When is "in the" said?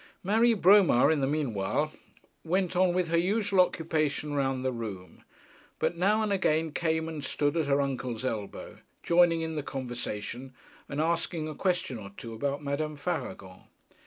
1.11-1.27, 9.41-9.61